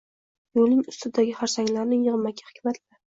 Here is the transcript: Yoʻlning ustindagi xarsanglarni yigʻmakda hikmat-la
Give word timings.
Yoʻlning 0.59 0.79
ustindagi 0.91 1.35
xarsanglarni 1.41 1.99
yigʻmakda 2.07 2.49
hikmat-la 2.49 2.99